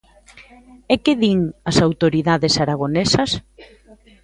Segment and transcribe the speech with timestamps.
[0.93, 1.39] ¿E que din
[1.69, 3.31] as autoridades aragonesas?